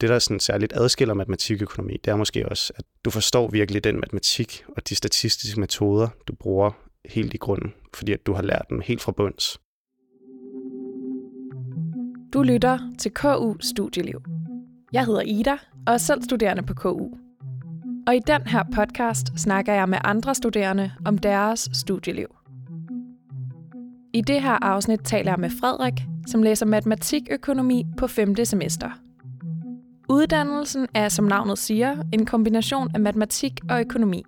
[0.00, 4.00] det, der sådan særligt adskiller matematikøkonomi, det er måske også, at du forstår virkelig den
[4.00, 6.70] matematik og de statistiske metoder, du bruger
[7.04, 9.60] helt i grunden, fordi at du har lært dem helt fra bunds.
[12.32, 14.22] Du lytter til KU Studieliv.
[14.92, 17.08] Jeg hedder Ida og er selv studerende på KU.
[18.06, 22.28] Og i den her podcast snakker jeg med andre studerende om deres studieliv.
[24.14, 25.94] I det her afsnit taler jeg med Frederik,
[26.26, 28.44] som læser matematikøkonomi på 5.
[28.44, 29.05] semester.
[30.08, 34.24] Uddannelsen er, som navnet siger, en kombination af matematik og økonomi.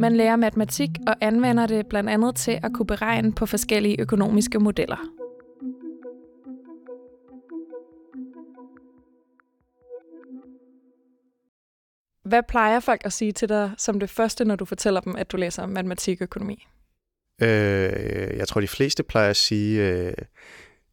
[0.00, 4.58] Man lærer matematik og anvender det blandt andet til at kunne beregne på forskellige økonomiske
[4.58, 4.96] modeller.
[12.24, 15.32] Hvad plejer folk at sige til dig som det første, når du fortæller dem, at
[15.32, 16.66] du læser matematik og økonomi?
[17.42, 20.12] Øh, jeg tror, de fleste plejer at sige øh,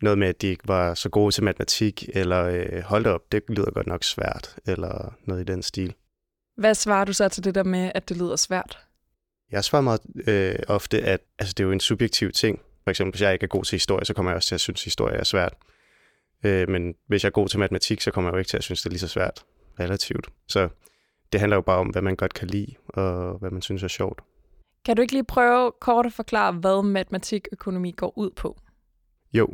[0.05, 3.43] noget med, at de ikke var så gode til matematik, eller øh, hold op, det
[3.49, 5.93] lyder godt nok svært, eller noget i den stil.
[6.57, 8.79] Hvad svarer du så til det der med, at det lyder svært?
[9.51, 12.59] Jeg svarer meget øh, ofte, at altså, det er jo en subjektiv ting.
[12.83, 14.61] For eksempel, hvis jeg ikke er god til historie, så kommer jeg også til at
[14.61, 15.53] synes, at historie er svært.
[16.43, 18.63] Øh, men hvis jeg er god til matematik, så kommer jeg jo ikke til at
[18.63, 19.45] synes, det er lige så svært
[19.79, 20.27] relativt.
[20.47, 20.69] Så
[21.31, 23.87] det handler jo bare om, hvad man godt kan lide, og hvad man synes er
[23.87, 24.21] sjovt.
[24.85, 28.57] Kan du ikke lige prøve kort at forklare, hvad matematikøkonomi går ud på?
[29.33, 29.47] Jo,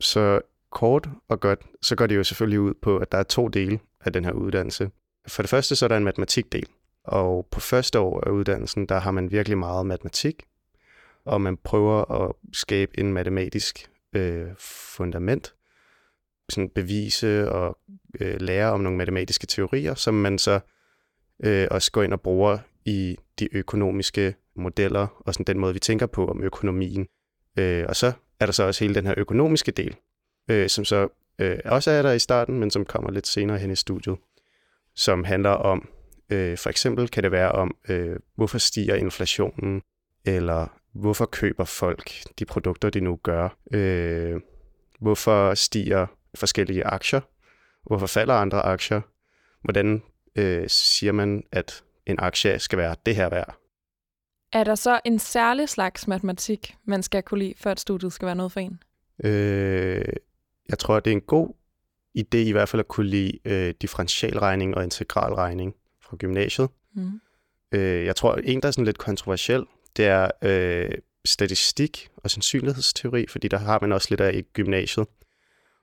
[0.00, 3.48] så kort og godt, så går det jo selvfølgelig ud på, at der er to
[3.48, 4.90] dele af den her uddannelse.
[5.28, 6.66] For det første så er der en matematikdel,
[7.04, 10.46] og på første år af uddannelsen, der har man virkelig meget matematik,
[11.24, 15.54] og man prøver at skabe en matematisk øh, fundament,
[16.48, 17.78] sådan bevise og
[18.20, 20.60] øh, lære om nogle matematiske teorier, som man så
[21.44, 25.78] øh, også går ind og bruger i de økonomiske modeller og sådan den måde, vi
[25.78, 27.06] tænker på om økonomien.
[27.58, 29.96] Øh, og så er der så også hele den her økonomiske del,
[30.48, 31.08] øh, som så
[31.38, 34.16] øh, også er der i starten, men som kommer lidt senere hen i studiet,
[34.94, 35.88] som handler om,
[36.30, 39.82] øh, for eksempel kan det være om, øh, hvorfor stiger inflationen,
[40.24, 44.40] eller hvorfor køber folk de produkter, de nu gør, øh,
[45.00, 47.20] hvorfor stiger forskellige aktier,
[47.86, 49.00] hvorfor falder andre aktier,
[49.62, 50.02] hvordan
[50.36, 53.58] øh, siger man, at en aktie skal være det her værd.
[54.52, 58.26] Er der så en særlig slags matematik, man skal kunne lide, for at studiet skal
[58.26, 58.82] være noget for en?
[59.24, 60.04] Øh,
[60.68, 61.54] jeg tror, det er en god
[62.18, 66.68] idé i hvert fald at kunne lide øh, differentialregning og integralregning fra gymnasiet.
[66.94, 67.20] Mm.
[67.72, 69.64] Øh, jeg tror, en, der er sådan lidt kontroversiel,
[69.96, 70.90] det er øh,
[71.24, 75.06] statistik og sandsynlighedsteori, fordi der har man også lidt af i gymnasiet.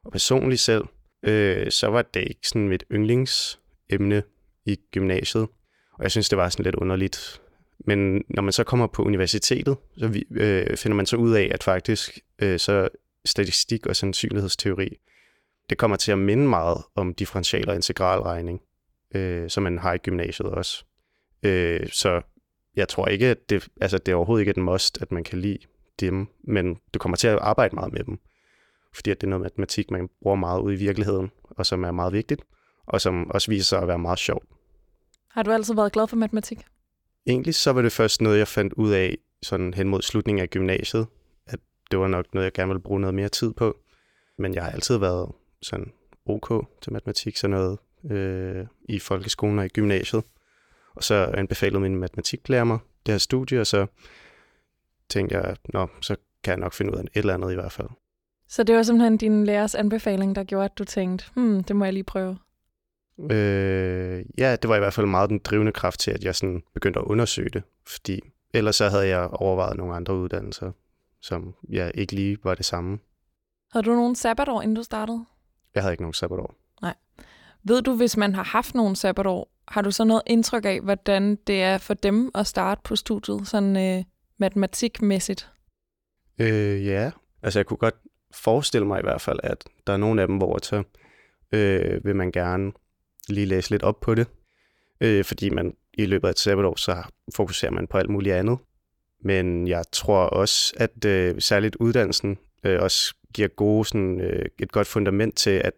[0.03, 0.83] Og personligt selv,
[1.23, 4.23] øh, så var det ikke sådan mit yndlingsemne
[4.65, 5.47] i gymnasiet.
[5.93, 7.41] Og jeg synes, det var sådan lidt underligt.
[7.87, 11.51] Men når man så kommer på universitetet, så vi, øh, finder man så ud af,
[11.53, 12.89] at faktisk øh, så
[13.25, 14.97] statistik og sandsynlighedsteori,
[15.69, 18.61] det kommer til at minde meget om differential- og integralregning,
[19.15, 20.85] øh, som man har i gymnasiet også.
[21.43, 22.21] Øh, så
[22.75, 25.39] jeg tror ikke, at det, altså det er overhovedet ikke et must, at man kan
[25.39, 25.59] lide
[25.99, 28.19] dem, men du kommer til at arbejde meget med dem,
[28.93, 31.91] fordi at det er noget matematik, man bruger meget ud i virkeligheden, og som er
[31.91, 32.41] meget vigtigt,
[32.85, 34.45] og som også viser sig at være meget sjovt.
[35.29, 36.59] Har du altid været glad for matematik?
[37.27, 40.49] Egentlig så var det først noget, jeg fandt ud af sådan hen mod slutningen af
[40.49, 41.07] gymnasiet,
[41.47, 41.59] at
[41.91, 43.77] det var nok noget, jeg gerne ville bruge noget mere tid på.
[44.37, 45.31] Men jeg har altid været
[45.61, 45.91] sådan
[46.25, 47.77] ok til matematik, sådan noget
[48.11, 50.23] øh, i folkeskolen og i gymnasiet.
[50.95, 53.85] Og så anbefalede min matematiklærer mig det her studie, og så
[55.09, 57.71] tænkte jeg, nå, så kan jeg nok finde ud af et eller andet i hvert
[57.71, 57.87] fald.
[58.47, 61.85] Så det var simpelthen din lærers anbefaling, der gjorde, at du tænkte, hmm, det må
[61.85, 62.37] jeg lige prøve?
[63.19, 66.63] Øh, ja, det var i hvert fald meget den drivende kraft til, at jeg sådan
[66.73, 68.21] begyndte at undersøge det, fordi
[68.53, 70.71] ellers så havde jeg overvejet nogle andre uddannelser,
[71.21, 72.99] som jeg ikke lige var det samme.
[73.71, 75.25] Havde du nogen sabbatår, inden du startede?
[75.75, 76.55] Jeg havde ikke nogen sabbatår.
[76.81, 76.93] Nej.
[77.63, 81.35] Ved du, hvis man har haft nogen sabbatår, har du så noget indtryk af, hvordan
[81.35, 84.03] det er for dem at starte på studiet, sådan øh,
[84.37, 85.51] matematikmæssigt?
[86.39, 87.11] Øh, ja,
[87.43, 87.95] altså jeg kunne godt
[88.33, 90.83] forestille mig i hvert fald, at der er nogle af dem, hvor så
[91.51, 92.71] øh, vil man gerne
[93.29, 94.27] lige læse lidt op på det,
[95.01, 97.03] øh, fordi man i løbet af et sabbatår, så
[97.35, 98.57] fokuserer man på alt muligt andet.
[99.23, 104.71] Men jeg tror også, at øh, særligt uddannelsen øh, også giver gode, sådan, øh, et
[104.71, 105.73] godt fundament til, at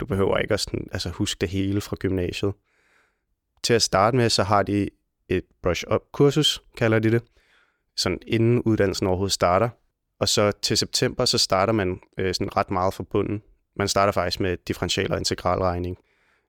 [0.00, 2.52] du behøver ikke at sådan, altså, huske det hele fra gymnasiet.
[3.62, 4.88] Til at starte med, så har de
[5.28, 7.22] et brush-up-kursus, kalder de det,
[7.96, 9.68] sådan inden uddannelsen overhovedet starter.
[10.20, 13.42] Og så til september, så starter man øh, sådan ret meget fra bunden.
[13.76, 15.98] Man starter faktisk med differential- og integralregning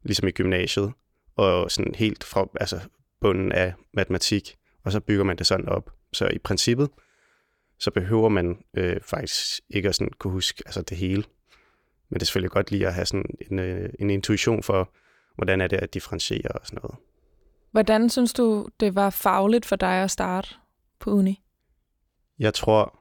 [0.08, 0.92] ligesom i gymnasiet,
[1.36, 2.80] og sådan helt fra altså
[3.22, 5.92] bunden af matematik, og så bygger man det sådan op.
[6.14, 6.90] Så i princippet,
[7.80, 11.24] så behøver man øh, faktisk ikke at sådan kunne huske altså det hele.
[12.10, 14.94] Men det er selvfølgelig godt lige at have sådan en, øh, en intuition for,
[15.36, 16.98] hvordan er det at differentiere og sådan noget.
[17.72, 20.50] Hvordan synes du, det var fagligt for dig at starte
[21.00, 21.44] på uni?
[22.40, 23.00] Jeg tror,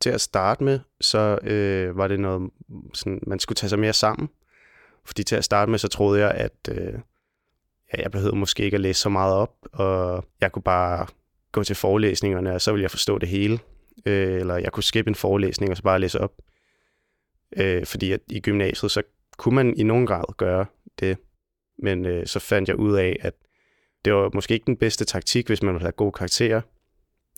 [0.00, 2.50] til at starte med, så øh, var det noget,
[2.94, 4.28] sådan, man skulle tage sig mere sammen.
[5.04, 6.94] Fordi til at starte med, så troede jeg, at øh,
[7.92, 11.06] ja, jeg behøvede måske ikke at læse så meget op, og jeg kunne bare
[11.52, 13.58] gå til forelæsningerne, og så ville jeg forstå det hele.
[14.06, 16.32] Øh, eller jeg kunne skippe en forelæsning og så bare læse op.
[17.56, 19.02] Øh, fordi at i gymnasiet, så
[19.36, 20.66] kunne man i nogen grad gøre
[21.00, 21.18] det.
[21.78, 23.34] Men øh, så fandt jeg ud af, at
[24.04, 26.60] det var måske ikke den bedste taktik, hvis man ville have gode karakterer.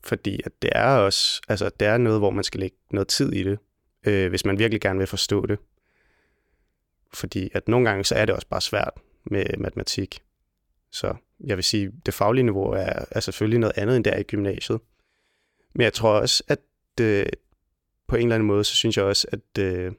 [0.03, 3.33] Fordi at det er også, altså det er noget, hvor man skal lægge noget tid
[3.33, 3.59] i det,
[4.07, 5.59] øh, hvis man virkelig gerne vil forstå det.
[7.15, 8.91] Fordi at nogle gange, så er det også bare svært
[9.23, 10.21] med matematik.
[10.91, 11.15] Så
[11.45, 14.79] jeg vil sige, det faglige niveau er, er selvfølgelig noget andet, end der i gymnasiet.
[15.73, 16.59] Men jeg tror også, at
[17.01, 17.25] øh,
[18.07, 19.91] på en eller anden måde, så synes jeg også, at øh,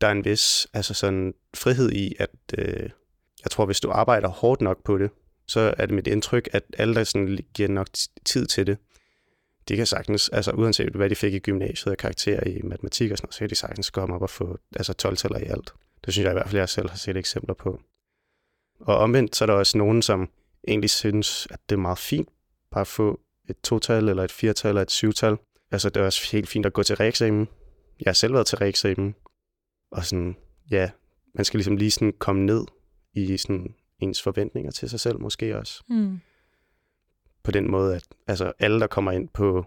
[0.00, 2.90] der er en vis altså sådan, frihed i, at øh,
[3.44, 5.10] jeg tror, hvis du arbejder hårdt nok på det,
[5.46, 7.88] så er det mit indtryk, at alle, der sådan giver nok
[8.24, 8.78] tid til det,
[9.68, 13.18] de kan sagtens, altså uanset hvad de fik i gymnasiet og karakterer i matematik og
[13.18, 15.72] sådan noget, så kan de sagtens komme op og få altså 12 i alt.
[16.04, 17.80] Det synes jeg i hvert fald, jeg selv har set eksempler på.
[18.80, 20.30] Og omvendt, så er der også nogen, som
[20.68, 22.28] egentlig synes, at det er meget fint
[22.70, 25.36] bare at få et total eller et firtal eller et syvtal.
[25.70, 27.48] Altså, det er også helt fint at gå til reeksamen.
[28.00, 29.14] Jeg har selv været til reeksamen.
[29.90, 30.36] Og sådan,
[30.70, 30.90] ja,
[31.34, 32.64] man skal ligesom lige sådan komme ned
[33.12, 35.82] i sådan ens forventninger til sig selv måske også.
[35.88, 36.20] Mm.
[37.42, 39.66] På den måde, at altså, alle, der kommer ind på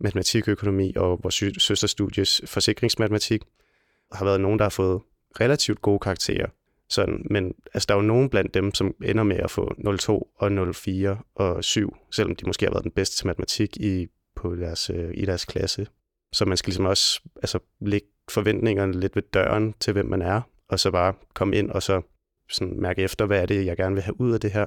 [0.00, 3.42] matematikøkonomi og vores søsterstudies forsikringsmatematik,
[4.12, 5.00] har været nogen, der har fået
[5.40, 6.46] relativt gode karakterer.
[6.88, 10.32] Sådan, men altså, der er jo nogen blandt dem, som ender med at få 02
[10.36, 14.06] og 04 og 7, selvom de måske har været den bedste til matematik i,
[14.36, 15.86] på deres, øh, i deres klasse.
[16.32, 20.40] Så man skal ligesom også altså, lægge forventningerne lidt ved døren til, hvem man er,
[20.68, 22.02] og så bare komme ind og så
[22.48, 24.66] sådan mærke efter, hvad er det, jeg gerne vil have ud af det her.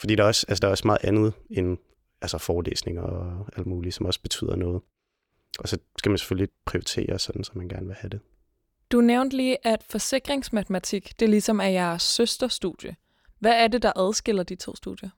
[0.00, 1.78] Fordi der er også, altså, der er også meget andet end
[2.20, 4.82] altså forelæsninger og alt muligt, som også betyder noget.
[5.58, 8.20] Og så skal man selvfølgelig prioritere sådan, som man gerne vil have det.
[8.92, 12.96] Du nævnte lige, at forsikringsmatematik, det ligesom er jeres søsterstudie.
[13.38, 15.10] Hvad er det, der adskiller de to studier?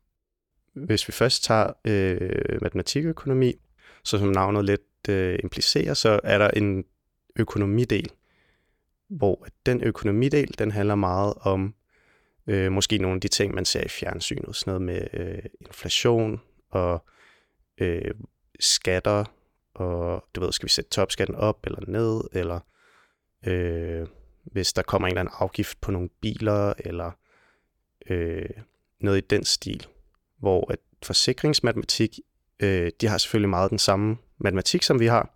[0.72, 3.54] Hvis vi først tager øh, matematikøkonomi,
[4.04, 6.84] så som navnet lidt øh, implicerer, så er der en
[7.36, 8.10] økonomidel,
[9.08, 11.74] hvor den økonomidel, den handler meget om
[12.46, 14.56] øh, måske nogle af de ting, man ser i fjernsynet.
[14.56, 16.40] Sådan noget med øh, inflation
[16.70, 17.04] og
[17.78, 18.14] øh,
[18.60, 19.24] skatter,
[19.74, 22.60] og du ved, skal vi sætte topskatten op eller ned, eller
[23.46, 24.06] øh,
[24.44, 27.10] hvis der kommer en eller anden afgift på nogle biler, eller
[28.06, 28.48] øh,
[29.00, 29.86] noget i den stil.
[30.38, 32.18] Hvor at forsikringsmatematik,
[32.60, 35.34] øh, de har selvfølgelig meget den samme matematik, som vi har,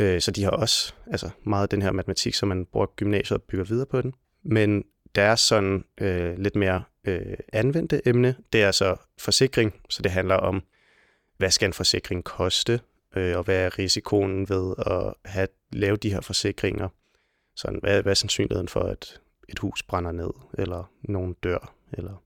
[0.00, 3.42] øh, så de har også altså meget den her matematik, som man bruger gymnasiet og
[3.42, 4.14] bygger videre på den.
[4.42, 4.84] Men
[5.22, 10.34] er sådan øh, lidt mere øh, anvendte emne, det er så forsikring, så det handler
[10.34, 10.62] om,
[11.36, 12.80] hvad skal en forsikring koste,
[13.16, 16.88] øh, og hvad er risikoen ved at have, lave de her forsikringer?
[17.56, 22.22] Sådan, hvad, hvad er sandsynligheden for, at et hus brænder ned, eller nogen dør, eller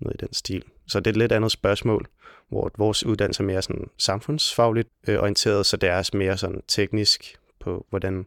[0.00, 0.64] noget i den stil.
[0.88, 2.06] Så det er et lidt andet spørgsmål,
[2.48, 7.38] hvor vores uddannelse er mere sådan samfundsfagligt øh, orienteret, så det er mere sådan teknisk
[7.60, 8.26] på, hvordan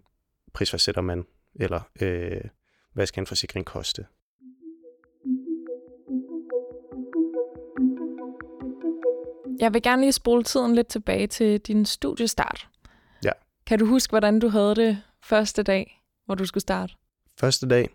[0.53, 1.25] prisfastsætter man,
[1.55, 2.41] eller øh,
[2.93, 4.05] hvad skal en forsikring koste.
[9.59, 12.67] Jeg vil gerne lige spole tiden lidt tilbage til din studiestart.
[13.23, 13.31] Ja.
[13.65, 16.93] Kan du huske, hvordan du havde det første dag, hvor du skulle starte?
[17.39, 17.89] Første dag,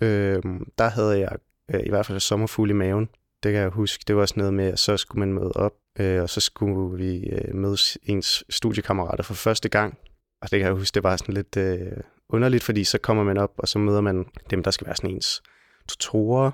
[0.00, 0.42] øh,
[0.78, 1.36] der havde jeg
[1.74, 3.08] øh, i hvert fald sommerfugl i maven.
[3.42, 4.04] Det kan jeg huske.
[4.06, 6.96] Det var sådan noget med, at så skulle man møde op, øh, og så skulle
[6.96, 9.98] vi øh, mødes ens studiekammerater for første gang.
[10.42, 11.92] Og det kan jeg huske, det var sådan lidt øh,
[12.28, 15.10] underligt, fordi så kommer man op, og så møder man dem, der skal være sådan
[15.10, 15.42] ens
[15.88, 16.50] tutorer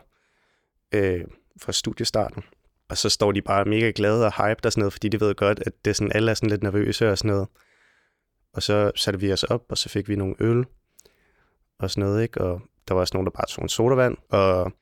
[0.95, 1.25] øh,
[1.63, 2.43] fra studiestarten.
[2.95, 5.35] Og så står de bare mega glade og hyped og sådan noget, fordi de ved
[5.35, 7.49] godt, at det er sådan, alle er sådan lidt nervøse og sådan noget.
[8.53, 10.65] Og så satte vi os op, og så fik vi nogle øl
[11.79, 12.41] og sådan noget, ikke?
[12.41, 14.73] Og der var også nogen, der bare tog en sodavand, og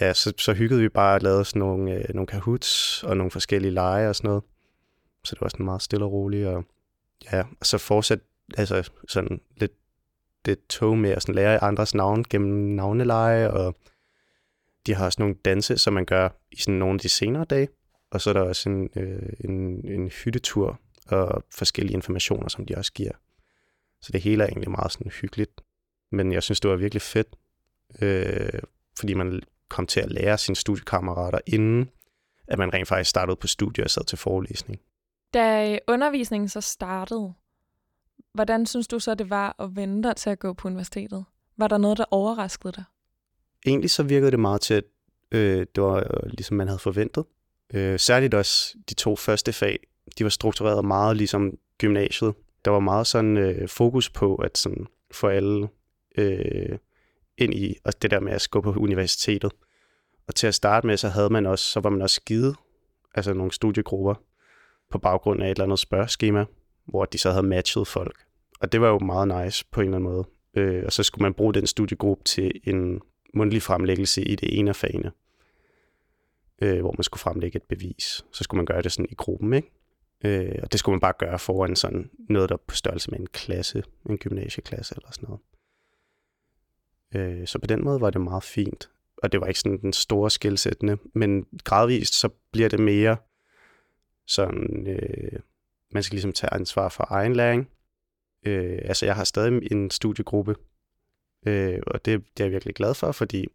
[0.00, 3.30] ja, så, så hyggede vi bare og lavede sådan nogle, øh, nogle kahoots og nogle
[3.30, 4.42] forskellige lege og sådan noget.
[5.24, 6.64] Så det var sådan meget stille og roligt, og
[7.32, 8.24] ja, og så fortsatte
[8.56, 9.72] altså sådan lidt
[10.44, 13.74] det tog med at sådan lære andres navn gennem navneleje, og
[14.88, 17.68] de har også nogle danse, som man gør i sådan nogle af de senere dage.
[18.10, 22.74] Og så er der også en, øh, en, en hyttetur og forskellige informationer, som de
[22.76, 23.12] også giver.
[24.00, 25.60] Så det hele er egentlig meget sådan hyggeligt.
[26.12, 27.36] Men jeg synes, det var virkelig fedt,
[28.02, 28.60] øh,
[28.98, 31.90] fordi man kom til at lære sine studiekammerater, inden
[32.48, 34.80] at man rent faktisk startede på studiet og sad til forelæsning.
[35.34, 37.34] Da øh, undervisningen så startede,
[38.34, 41.24] Hvordan synes du så, det var at vente til at gå på universitetet?
[41.56, 42.84] Var der noget, der overraskede dig?
[43.66, 44.84] Egentlig så virkede det meget til, at
[45.32, 47.24] øh, det var øh, ligesom man havde forventet.
[47.74, 49.78] Øh, særligt også de to første fag,
[50.18, 52.34] de var struktureret meget ligesom gymnasiet.
[52.64, 55.68] Der var meget sådan øh, fokus på at sådan få alle
[56.18, 56.78] øh,
[57.38, 59.52] ind i og det der med at gå på universitetet.
[60.28, 62.56] Og til at starte med, så havde man også, så var man også givet
[63.14, 64.14] altså nogle studiegrupper
[64.90, 66.44] på baggrund af et eller andet spørgeskema,
[66.84, 68.16] hvor de så havde matchet folk.
[68.60, 70.24] Og det var jo meget nice på en eller anden måde.
[70.54, 73.00] Øh, og så skulle man bruge den studiegruppe til en
[73.34, 75.12] mundtlig fremlæggelse i det ene af fagene,
[76.62, 78.24] øh, hvor man skulle fremlægge et bevis.
[78.32, 79.70] Så skulle man gøre det sådan i gruppen, ikke?
[80.24, 83.26] Øh, og det skulle man bare gøre foran sådan noget, der på størrelse med en
[83.26, 85.40] klasse, en gymnasieklasse eller sådan noget.
[87.14, 88.90] Øh, så på den måde var det meget fint.
[89.22, 93.16] Og det var ikke sådan den store skilsættende, men gradvist så bliver det mere
[94.26, 95.40] sådan, øh,
[95.90, 97.68] man skal ligesom tage ansvar for egen læring.
[98.46, 100.56] Øh, altså jeg har stadig en studiegruppe,
[101.46, 103.46] øh, og det, det er jeg virkelig glad for, fordi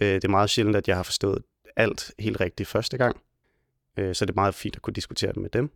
[0.00, 1.42] øh, det er meget sjældent, at jeg har forstået
[1.76, 3.20] alt helt rigtigt første gang.
[3.98, 5.70] Øh, så det er meget fint at kunne diskutere det med dem.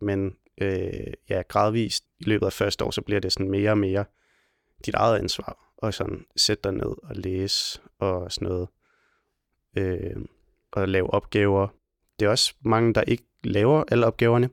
[0.00, 3.78] Men øh, ja, gradvist i løbet af første år, så bliver det sådan mere og
[3.78, 4.04] mere
[4.86, 5.62] dit eget ansvar.
[5.76, 8.68] Og sådan sætte dig ned og læse og sådan noget.
[9.76, 10.16] Øh,
[10.72, 11.68] og lave opgaver.
[12.20, 14.50] Det er også mange, der ikke laver alle opgaverne,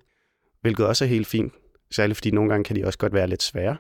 [0.61, 1.53] hvilket også er helt fint.
[1.91, 3.77] Særligt fordi nogle gange kan de også godt være lidt svære.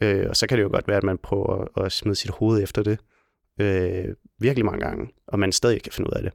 [0.00, 2.30] Øh, og så kan det jo godt være, at man prøver at, at smide sit
[2.30, 2.98] hoved efter det
[3.60, 6.32] øh, virkelig mange gange, og man stadig kan finde ud af det.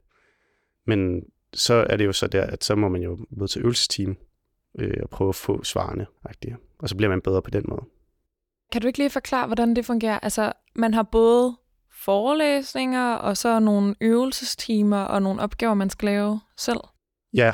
[0.86, 1.22] Men
[1.54, 4.16] så er det jo så der, at så må man jo møde til øvelsesteam
[4.78, 6.06] øh, og prøve at få svarene.
[6.28, 6.54] Rigtigt.
[6.78, 7.82] Og så bliver man bedre på den måde.
[8.72, 10.18] Kan du ikke lige forklare, hvordan det fungerer?
[10.18, 11.56] Altså, man har både
[11.92, 16.80] forelæsninger, og så nogle øvelsestimer og nogle opgaver, man skal lave selv.
[17.34, 17.52] Ja,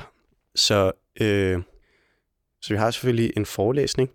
[0.54, 1.62] så, øh,
[2.62, 4.10] så vi har selvfølgelig en forelæsning,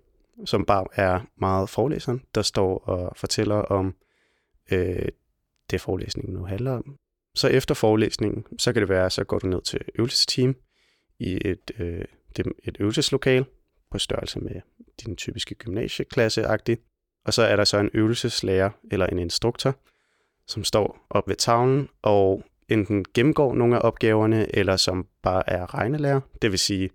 [0.45, 3.95] som bare er meget forelæseren, der står og fortæller om
[4.71, 5.07] øh,
[5.71, 6.97] det, forelæsningen nu handler om.
[7.35, 10.55] Så efter forelæsningen, så kan det være, så går du ned til øvelsesteam
[11.19, 12.05] i et, øh,
[12.39, 13.45] et øvelseslokal
[13.91, 14.61] på størrelse med
[15.05, 16.77] din typiske gymnasieklasse-agtig.
[17.25, 19.75] Og så er der så en øvelseslærer eller en instruktor,
[20.47, 25.73] som står op ved tavlen og enten gennemgår nogle af opgaverne, eller som bare er
[25.73, 26.21] regnelærer.
[26.41, 26.89] Det vil sige,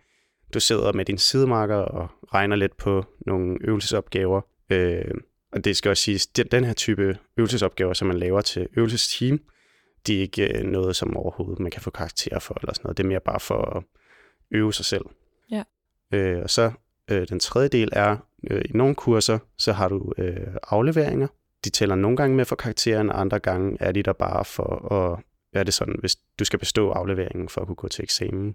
[0.55, 4.41] du sidder med din sidemarker og regner lidt på nogle øvelsesopgaver.
[4.71, 5.15] Øh,
[5.53, 9.41] og det skal også siges, at den her type øvelsesopgaver, som man laver til øvelsesteam,
[10.07, 12.97] de er ikke øh, noget, som overhovedet man kan få karakter for eller sådan noget.
[12.97, 13.83] Det er mere bare for at
[14.51, 15.05] øve sig selv.
[15.51, 15.63] Ja.
[16.13, 16.73] Øh, og så
[17.11, 18.17] øh, den tredje del er,
[18.51, 21.29] øh, i nogle kurser, så har du øh, afleveringer.
[21.65, 25.25] De tæller nogle gange med for karakteren, andre gange er de der bare for at,
[25.53, 28.55] er det sådan, hvis du skal bestå afleveringen for at kunne gå til eksamen.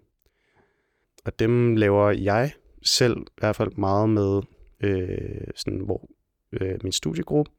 [1.25, 2.51] Og dem laver jeg
[2.84, 4.41] selv i hvert fald meget med,
[4.79, 6.10] øh, sådan, hvor
[6.51, 7.51] øh, min studiegruppe,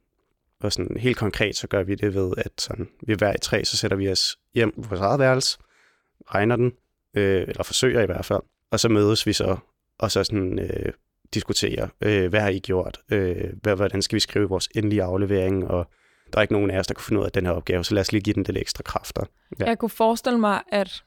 [0.61, 3.65] og sådan helt konkret, så gør vi det ved, at sådan, vi hver i tre,
[3.65, 5.59] så sætter vi os hjem på vores eget værelse,
[6.35, 6.73] regner den,
[7.15, 9.57] øh, eller forsøger i hvert fald, og så mødes vi så,
[9.99, 10.93] og så sådan, øh,
[11.35, 15.69] diskuterer, øh, hvad har I gjort, øh, hvad, hvordan skal vi skrive vores endelige aflevering,
[15.69, 15.91] og
[16.33, 17.95] der er ikke nogen af os, der kunne finde ud af den her opgave, så
[17.95, 19.25] lad os lige give den lidt ekstra kræfter.
[19.61, 19.65] Ja.
[19.65, 21.05] Jeg kunne forestille mig, at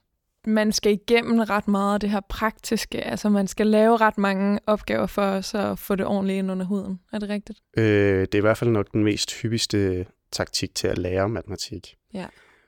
[0.49, 3.01] man skal igennem ret meget af det her praktiske.
[3.01, 6.65] Altså man skal lave ret mange opgaver for os at få det ordentligt ind under
[6.65, 6.99] huden.
[7.13, 7.59] Er det rigtigt?
[7.77, 11.95] Øh, det er i hvert fald nok den mest hyppigste taktik til at lære matematik.
[12.13, 12.25] Ja.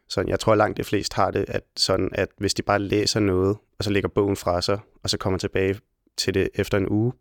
[0.10, 3.20] Så jeg tror langt de fleste har det, at, sådan, at hvis de bare læser
[3.20, 5.76] noget, og så lægger bogen fra sig, og så kommer tilbage
[6.18, 7.14] til det efter en uge,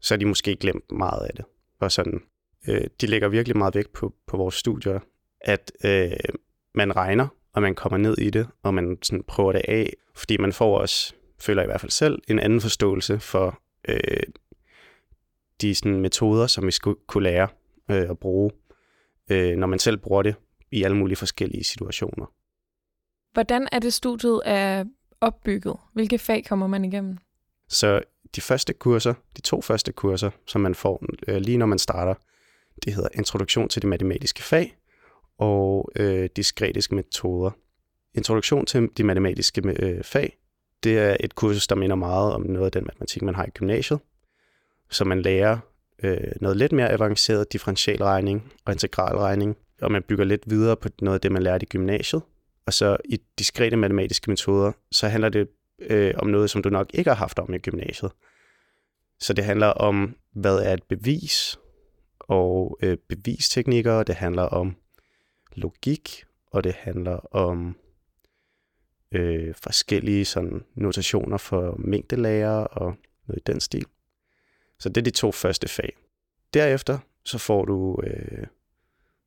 [0.00, 1.44] så er de måske glemt meget af det.
[1.80, 2.20] Og sådan,
[2.68, 4.98] øh, de lægger virkelig meget vægt på, på vores studier,
[5.40, 6.10] at øh,
[6.74, 10.36] man regner, og man kommer ned i det, og man sådan prøver det af, fordi
[10.36, 14.22] man får også, føler i hvert fald selv, en anden forståelse for øh,
[15.60, 17.48] de sådan, metoder, som vi skulle kunne lære
[17.90, 18.50] øh, at bruge,
[19.30, 20.34] øh, når man selv bruger det
[20.70, 22.26] i alle mulige forskellige situationer.
[23.32, 24.84] Hvordan er det studiet er
[25.20, 25.76] opbygget?
[25.92, 27.18] Hvilke fag kommer man igennem?
[27.68, 28.02] Så
[28.36, 32.14] de første kurser, de to første kurser, som man får øh, lige når man starter,
[32.84, 34.76] det hedder Introduktion til de matematiske fag,
[35.38, 37.50] og øh, diskretiske metoder.
[38.14, 40.36] Introduktion til de matematiske øh, fag,
[40.84, 43.50] det er et kursus, der minder meget om noget af den matematik, man har i
[43.50, 44.00] gymnasiet.
[44.90, 45.58] Så man lærer
[46.02, 51.14] øh, noget lidt mere avanceret differentialregning og integralregning, og man bygger lidt videre på noget
[51.14, 52.22] af det, man lærte i gymnasiet.
[52.66, 55.48] Og så i diskrete matematiske metoder, så handler det
[55.78, 58.12] øh, om noget, som du nok ikke har haft om i gymnasiet.
[59.20, 61.58] Så det handler om, hvad er et bevis,
[62.20, 64.76] og øh, bevisteknikker, det handler om
[65.54, 67.76] logik, og det handler om
[69.12, 72.94] øh, forskellige sådan, notationer for mængdelager og
[73.26, 73.86] noget i den stil.
[74.78, 75.96] Så det er de to første fag.
[76.54, 78.46] Derefter så får du øh,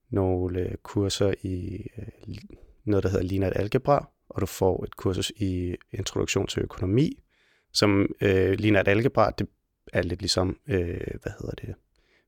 [0.10, 2.36] nogle øh, kurser i øh,
[2.84, 7.24] noget, der hedder lineært algebra, og du får et kursus i introduktion til økonomi,
[7.72, 9.48] som øh, lineært algebra, det
[9.94, 11.76] er lidt ligesom, øh, hvad hedder det,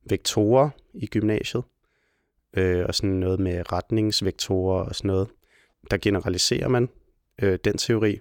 [0.09, 1.63] vektorer i gymnasiet,
[2.53, 5.27] øh, og sådan noget med retningsvektorer og sådan noget.
[5.91, 6.89] Der generaliserer man
[7.41, 8.19] øh, den teori.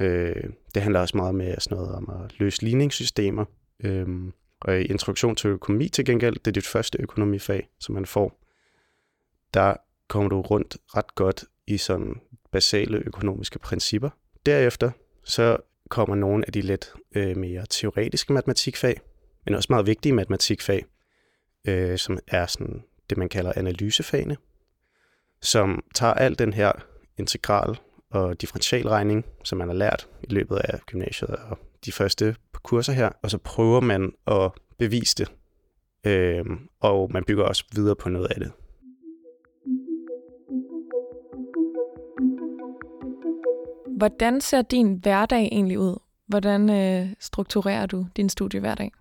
[0.00, 3.44] Øh, det handler også meget med sådan noget om at løse ligningssystemer.
[3.84, 4.06] Øh,
[4.60, 8.42] og i introduktion til økonomi til gengæld, det er dit første økonomifag, som man får.
[9.54, 9.74] Der
[10.08, 12.14] kommer du rundt ret godt i sådan
[12.52, 14.10] basale økonomiske principper.
[14.46, 14.90] Derefter
[15.24, 15.56] så
[15.88, 19.00] kommer nogle af de lidt øh, mere teoretiske matematikfag,
[19.44, 20.84] men også meget vigtige matematikfag,
[21.66, 24.36] øh, som er sådan det, man kalder analysefagene,
[25.42, 26.72] som tager al den her
[27.18, 27.78] integral
[28.10, 33.10] og differentialregning, som man har lært i løbet af gymnasiet og de første kurser her,
[33.22, 35.32] og så prøver man at bevise det,
[36.06, 36.44] øh,
[36.80, 38.52] og man bygger også videre på noget af det.
[43.96, 45.98] Hvordan ser din hverdag egentlig ud?
[46.26, 48.92] Hvordan øh, strukturerer du din studie hverdag?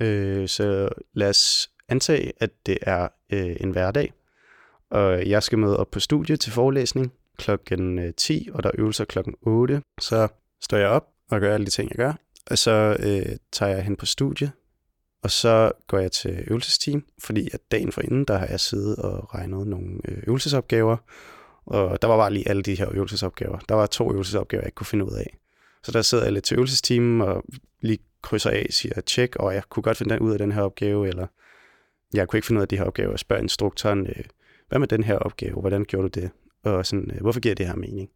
[0.00, 4.12] Øh, så lad os antage, at det er øh, en hverdag,
[4.90, 8.74] og jeg skal møde op på studie til forelæsning klokken øh, 10, og der er
[8.78, 9.82] øvelser klokken 8.
[10.00, 10.28] Så
[10.60, 12.12] står jeg op og gør alle de ting, jeg gør,
[12.50, 14.52] og så øh, tager jeg hen på studie,
[15.22, 18.96] og så går jeg til øvelsesteam, fordi at dagen for inden, der har jeg siddet
[18.96, 20.96] og regnet nogle øh, øvelsesopgaver,
[21.66, 23.58] og der var bare lige alle de her øvelsesopgaver.
[23.68, 25.36] Der var to øvelsesopgaver, jeg ikke kunne finde ud af.
[25.82, 27.44] Så der sidder jeg lidt til øvelsestimen og
[27.80, 30.62] lige krydser af, siger tjek, og jeg kunne godt finde den ud af den her
[30.62, 31.26] opgave, eller
[32.14, 34.24] jeg kunne ikke finde ud af de her opgaver, og spørge instruktoren, øh,
[34.68, 36.30] hvad med den her opgave, hvordan gjorde du det,
[36.62, 38.10] og sådan, øh, hvorfor giver det her mening?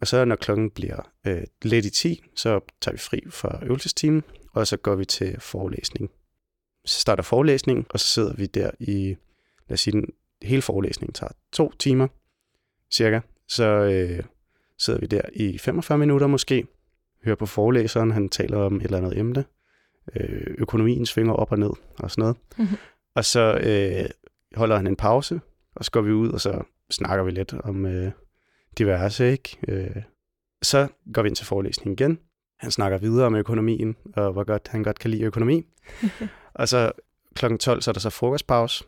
[0.00, 4.22] Og så når klokken bliver øh, lidt i 10, så tager vi fri fra øvelsesteamen,
[4.52, 6.10] og så går vi til forelæsning.
[6.84, 9.16] Så starter forelæsningen, og så sidder vi der i,
[9.68, 10.06] lad os sige, den
[10.42, 12.08] hele forelæsningen tager to timer,
[12.92, 13.20] cirka.
[13.48, 14.24] Så øh,
[14.78, 16.66] sidder vi der i 45 minutter måske,
[17.24, 19.44] hører på forelæseren, han taler om et eller andet emne,
[20.16, 22.36] øh, økonomien svinger op og ned og sådan noget.
[22.58, 22.76] Mm-hmm.
[23.14, 24.10] Og så øh,
[24.56, 25.40] holder han en pause,
[25.74, 28.12] og så går vi ud, og så snakker vi lidt om øh,
[28.78, 29.56] diverse, ikke?
[29.68, 30.02] Øh,
[30.62, 32.18] så går vi ind til forelæsningen igen.
[32.58, 35.62] Han snakker videre om økonomien, og hvor godt han godt kan lide økonomi.
[36.54, 36.92] og så
[37.34, 37.56] kl.
[37.56, 38.84] 12, så er der så frokostpause.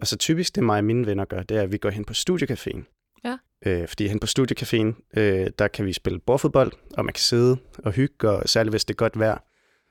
[0.00, 2.04] Og så typisk det mig og mine venner gør, det er, at vi går hen
[2.04, 2.82] på studiecaféen.
[3.24, 3.36] Ja.
[3.66, 7.56] Øh, fordi hen på studiecaféen, øh, der kan vi spille bordfodbold, og man kan sidde
[7.78, 9.38] og hygge, og særligt hvis det er godt vejr,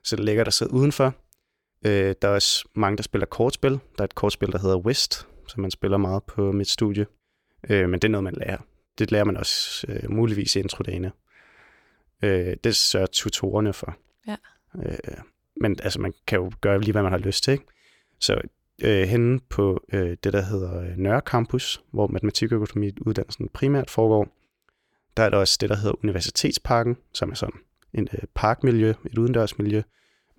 [0.03, 1.15] så det lækkert at sidde udenfor.
[1.85, 3.71] Øh, der er også mange, der spiller kortspil.
[3.71, 7.05] Der er et kortspil, der hedder West, som man spiller meget på mit studie.
[7.69, 8.57] Øh, men det er noget, man lærer.
[8.99, 11.11] Det lærer man også øh, muligvis i introdagene.
[12.23, 13.97] Øh, det sørger tutorerne for.
[14.27, 14.35] Ja.
[14.75, 15.17] Øh,
[15.61, 17.51] men altså, man kan jo gøre lige, hvad man har lyst til.
[17.51, 17.65] Ikke?
[18.19, 18.41] Så
[18.83, 24.27] øh, henne på øh, det, der hedder øh, Nørre Campus, hvor matematikøkonomi-uddannelsen primært foregår,
[25.17, 27.59] der er der også det, der hedder Universitetsparken, som er sådan
[27.93, 29.81] en øh, parkmiljø, et udendørsmiljø,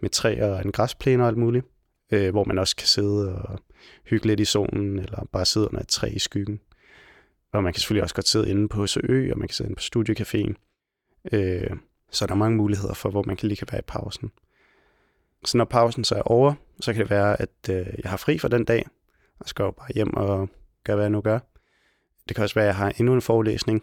[0.03, 1.67] med træer og en græsplæne og alt muligt,
[2.13, 3.59] øh, hvor man også kan sidde og
[4.05, 6.61] hygge lidt i solen, eller bare sidde under et træ i skyggen.
[7.53, 9.77] Og man kan selvfølgelig også godt sidde inde på Søø, og man kan sidde inde
[9.77, 10.55] på Studiecaféen.
[11.33, 11.77] Øh,
[12.11, 14.31] så der er mange muligheder for, hvor man kan lige kan være i pausen.
[15.45, 18.39] Så når pausen så er over, så kan det være, at øh, jeg har fri
[18.39, 18.87] for den dag,
[19.41, 20.49] og skal jo bare hjem og
[20.85, 21.39] gøre, hvad jeg nu gør.
[22.29, 23.83] Det kan også være, at jeg har endnu en forelæsning.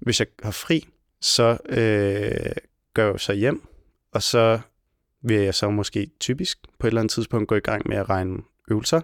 [0.00, 0.88] Hvis jeg har fri,
[1.20, 2.52] så øh,
[2.94, 3.62] går jeg så hjem,
[4.12, 4.60] og så
[5.22, 8.10] vil jeg så måske typisk på et eller andet tidspunkt gå i gang med at
[8.10, 9.00] regne øvelser,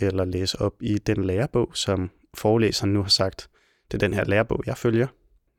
[0.00, 3.48] eller læse op i den lærebog, som forelæseren nu har sagt,
[3.90, 5.06] det er den her lærebog, jeg følger.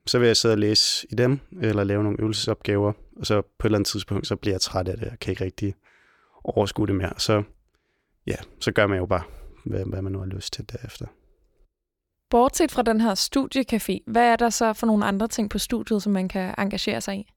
[0.05, 3.67] Så vil jeg sidde og læse i dem, eller lave nogle øvelsesopgaver, og så på
[3.67, 5.75] et eller andet tidspunkt, så bliver jeg træt af det, og kan ikke rigtig
[6.43, 7.13] overskue det mere.
[7.17, 7.43] Så
[8.27, 9.23] ja, så gør man jo bare,
[9.65, 11.05] hvad, hvad man nu har lyst til derefter.
[12.29, 16.03] Bortset fra den her studiecafé, hvad er der så for nogle andre ting på studiet,
[16.03, 17.31] som man kan engagere sig i?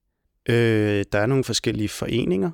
[0.49, 2.51] Øh, der er nogle forskellige foreninger,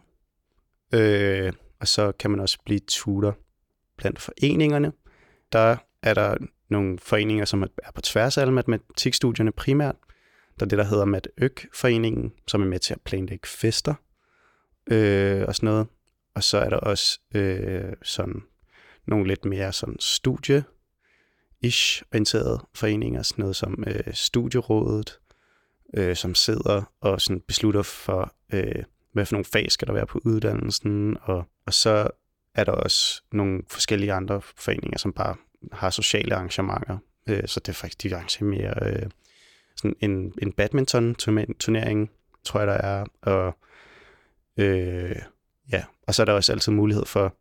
[0.95, 3.39] øh, og så kan man også blive tutor
[3.97, 4.93] blandt foreningerne.
[5.53, 6.37] Der er der
[6.69, 9.97] nogle foreninger, som er på tværs af alle matematikstudierne primært.
[10.59, 11.29] Der er det, der hedder Mat
[11.75, 13.95] foreningen som er med til at planlægge fester
[14.91, 15.87] øh, og sådan noget.
[16.35, 18.43] Og så er der også øh, sådan
[19.07, 20.65] nogle lidt mere sådan studie
[21.61, 25.19] ish orienterede foreninger, sådan noget som øh, Studierådet,
[25.95, 30.07] øh, som sidder og sådan beslutter for, øh, hvad for nogle fag skal der være
[30.07, 32.09] på uddannelsen, og, og så
[32.55, 35.37] er der også nogle forskellige andre foreninger, som bare
[35.73, 36.99] har sociale arrangementer.
[37.29, 39.11] Øh, så det er faktisk, de arrangerer mere øh,
[39.77, 42.11] sådan en, en badminton-turnering,
[42.45, 43.59] tror jeg, der er, og
[44.57, 45.17] øh,
[45.73, 47.33] ja, og så er der også altid mulighed for at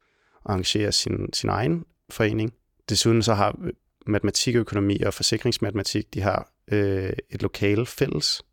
[0.46, 2.54] arrangere sin, sin egen forening.
[2.90, 3.74] Desuden så har øh,
[4.06, 8.44] matematikøkonomi og forsikringsmatematik, de har øh, et lokale fælles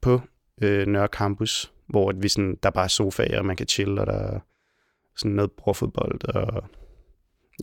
[0.00, 0.20] på
[0.62, 4.06] øh, Nørre Campus, hvor vi sådan, der er bare sofaer, og man kan chille, og
[4.06, 4.40] der er
[5.16, 6.64] sådan noget brofodbold, og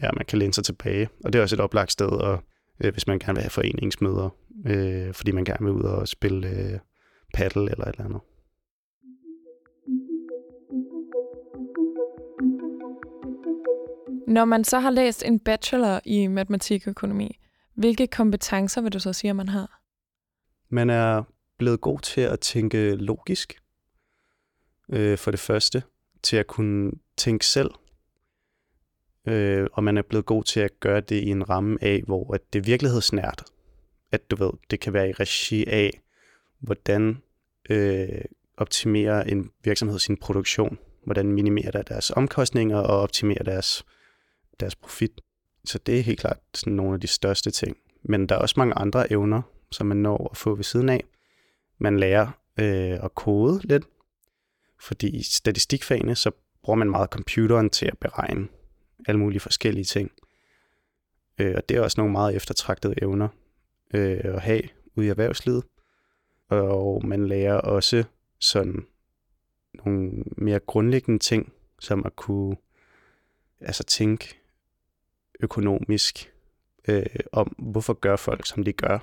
[0.02, 1.10] ja, man kan læne sig tilbage.
[1.24, 2.44] Og det er også et oplagt sted, og,
[2.84, 4.30] øh, hvis man gerne vil have foreningsmøder,
[4.66, 6.80] øh, fordi man gerne vil ud og spille øh,
[7.34, 8.22] paddle eller et eller andet.
[14.28, 17.40] Når man så har læst en bachelor i matematikøkonomi,
[17.80, 19.82] hvilke kompetencer vil du så sige, at man har?
[20.70, 21.24] Man er
[21.58, 23.62] blevet god til at tænke logisk,
[24.90, 25.84] øh, for det første,
[26.24, 27.70] til at kunne tænke selv,
[29.28, 32.34] øh, og man er blevet god til at gøre det i en ramme af, hvor
[32.34, 33.44] at det er virkelighedsnært.
[34.12, 36.02] At du ved, det kan være i regi af,
[36.60, 37.22] hvordan
[37.70, 38.22] øh,
[38.58, 43.86] optimerer en virksomhed sin produktion, hvordan minimerer der deres omkostninger og optimerer deres,
[44.60, 45.22] deres profit.
[45.70, 47.78] Så det er helt klart sådan nogle af de største ting.
[48.04, 51.04] Men der er også mange andre evner, som man når at få ved siden af.
[51.78, 52.28] Man lærer
[52.60, 53.84] øh, at kode lidt,
[54.80, 56.32] fordi i statistikfagene, så
[56.64, 58.48] bruger man meget computeren til at beregne
[59.08, 60.12] alle mulige forskellige ting.
[61.40, 63.28] Øh, og det er også nogle meget eftertragtede evner
[63.94, 64.62] øh, at have
[64.96, 65.64] ude i erhvervslivet.
[66.48, 68.04] Og man lærer også
[68.40, 68.86] sådan
[69.74, 72.56] nogle mere grundlæggende ting, som at kunne
[73.62, 74.40] altså tænke
[75.40, 76.34] økonomisk
[76.88, 79.00] øh, om, hvorfor gør folk, som de gør.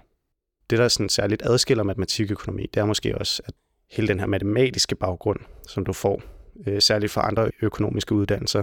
[0.71, 3.55] Det, der sådan særligt adskiller matematikøkonomi, det er måske også, at
[3.91, 6.23] hele den her matematiske baggrund, som du får,
[6.67, 8.63] øh, særligt fra andre økonomiske uddannelser,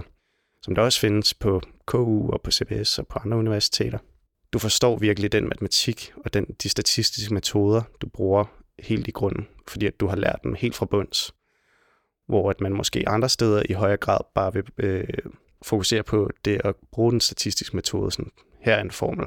[0.62, 3.98] som der også findes på KU og på CBS og på andre universiteter.
[4.52, 8.44] Du forstår virkelig den matematik og den, de statistiske metoder, du bruger
[8.78, 11.34] helt i grunden, fordi at du har lært dem helt fra bunds.
[12.26, 15.08] Hvor at man måske andre steder i højere grad bare vil øh,
[15.64, 18.10] fokusere på det at bruge den statistiske metode.
[18.10, 19.26] Sådan, her er en formel.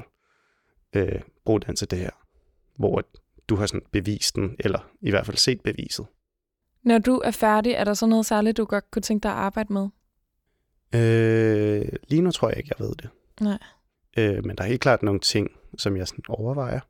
[0.96, 2.10] Øh, brug den til det her.
[2.76, 3.02] Hvor
[3.48, 6.06] du har sådan bevist den, eller i hvert fald set beviset.
[6.82, 9.36] Når du er færdig, er der så noget særligt, du godt kunne tænke dig at
[9.36, 9.88] arbejde med?
[10.94, 13.08] Øh, lige nu tror jeg ikke, jeg ved det.
[13.40, 13.58] Nej.
[14.18, 16.80] Øh, men der er helt klart nogle ting, som jeg sådan overvejer.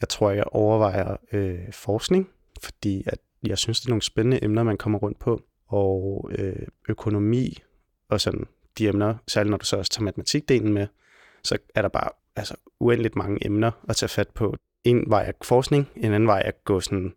[0.00, 2.28] Jeg tror, jeg overvejer øh, forskning,
[2.62, 5.42] fordi at jeg synes, det er nogle spændende emner, man kommer rundt på.
[5.66, 7.58] Og øh, økonomi
[8.08, 8.46] og sådan
[8.78, 10.86] de emner, særligt når du så også tager matematikdelen med,
[11.44, 14.56] så er der bare altså, uendeligt mange emner at tage fat på.
[14.84, 17.14] En vej er forskning, en anden vej er at gå sådan,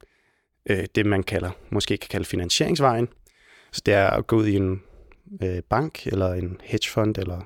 [0.69, 3.07] øh, det, man kalder, måske kan kalde finansieringsvejen.
[3.71, 4.81] Så det er at gå ud i en
[5.43, 7.41] øh, bank, eller en hedgefond, eller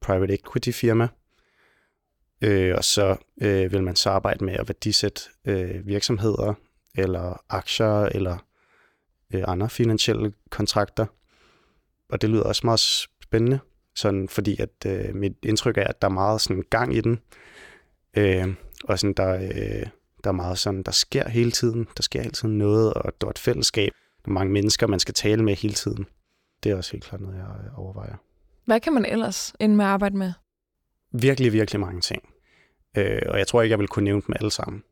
[0.00, 1.08] private equity firma,
[2.42, 6.54] øh, og så øh, vil man så arbejde med at værdisætte øh, virksomheder,
[6.94, 8.38] eller aktier, eller
[9.34, 11.06] øh, andre finansielle kontrakter.
[12.08, 12.80] Og det lyder også meget
[13.30, 13.58] spændende,
[13.94, 17.18] sådan, fordi at øh, mit indtryk er, at der er meget sådan gang i den,
[18.16, 19.86] øh, og sådan, der, øh,
[20.24, 23.26] der er meget sådan, der sker hele tiden, der sker hele tiden noget, og der
[23.26, 23.92] er et fællesskab,
[24.24, 26.06] der er mange mennesker, man skal tale med hele tiden.
[26.62, 28.14] Det er også helt klart noget, jeg overvejer.
[28.64, 30.32] Hvad kan man ellers ende med at arbejde med?
[31.12, 32.22] Virkelig, virkelig mange ting.
[32.96, 34.82] Øh, og jeg tror ikke, jeg vil kunne nævne dem alle sammen.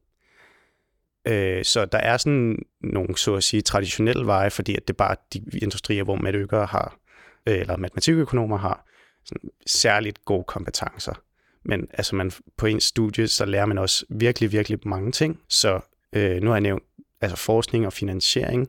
[1.25, 4.97] Øh, så der er sådan nogle, så at sige, traditionelle veje, fordi at det er
[4.97, 7.08] bare de industrier, hvor matøkere har, øh,
[7.57, 8.85] eller matematikøkonomer har,
[9.25, 11.23] sådan særligt gode kompetencer.
[11.65, 15.41] Men altså man, på ens studie, så lærer man også virkelig, virkelig mange ting.
[15.49, 15.81] Så
[16.13, 16.83] øh, nu har jeg nævnt
[17.21, 18.69] altså forskning og finansiering,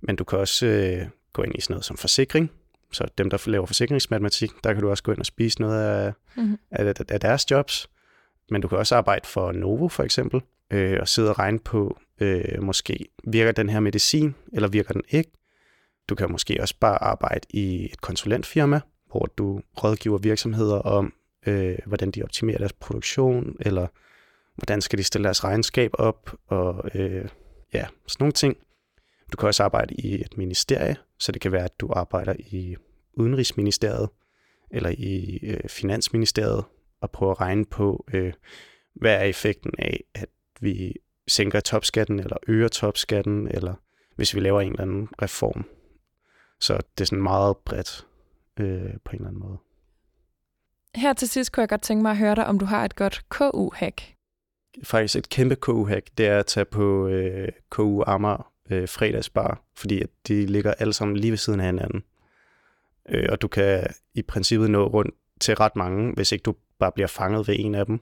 [0.00, 2.50] men du kan også øh, gå ind i sådan noget som forsikring.
[2.92, 6.12] Så dem, der laver forsikringsmatematik, der kan du også gå ind og spise noget af,
[6.36, 6.58] mm-hmm.
[6.70, 7.90] af, af deres jobs.
[8.50, 11.98] Men du kan også arbejde for Novo for eksempel, øh, og sidde og regne på,
[12.20, 15.30] øh, måske virker den her medicin, eller virker den ikke.
[16.08, 21.12] Du kan måske også bare arbejde i et konsulentfirma, hvor du rådgiver virksomheder om,
[21.46, 23.86] øh, hvordan de optimerer deres produktion, eller
[24.54, 27.28] hvordan skal de stille deres regnskab op, og øh,
[27.74, 28.56] ja, sådan nogle ting.
[29.32, 32.76] Du kan også arbejde i et ministerie, så det kan være, at du arbejder i
[33.14, 34.08] Udenrigsministeriet,
[34.70, 36.64] eller i øh, Finansministeriet,
[37.00, 38.32] og prøver at regne på, øh,
[38.94, 40.28] hvad er effekten af, at
[40.60, 40.94] vi
[41.28, 43.74] sænker topskatten, eller øger topskatten, eller
[44.16, 45.64] hvis vi laver en eller anden reform.
[46.64, 48.06] Så det er sådan meget bredt
[48.60, 49.58] øh, på en eller anden måde.
[50.94, 52.96] Her til sidst kunne jeg godt tænke mig at høre dig, om du har et
[52.96, 54.14] godt KU-hack.
[54.82, 60.02] Faktisk et kæmpe KU-hack, det er at tage på øh, KU Amager øh, fredagsbar, fordi
[60.02, 62.04] at de ligger alle sammen lige ved siden af hinanden.
[63.08, 66.92] Øh, og du kan i princippet nå rundt til ret mange, hvis ikke du bare
[66.92, 68.00] bliver fanget ved en af dem.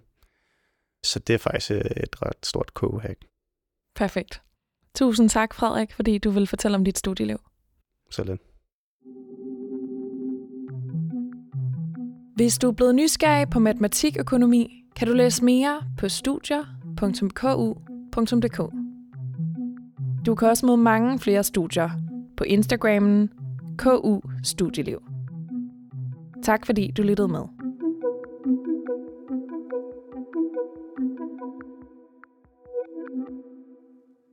[1.02, 3.18] Så det er faktisk øh, et ret stort KU-hack.
[3.94, 4.42] Perfekt.
[4.94, 7.38] Tusind tak, Frederik, fordi du vil fortælle om dit studieliv.
[8.10, 8.40] Så lidt.
[12.34, 16.72] Hvis du er blevet nysgerrig på matematikøkonomi, kan du læse mere på studier.ku.dk.
[20.26, 21.90] Du kan også møde mange flere studier
[22.36, 23.30] på Instagrammen
[23.78, 25.02] KU Studieliv.
[26.42, 27.42] Tak fordi du lyttede med.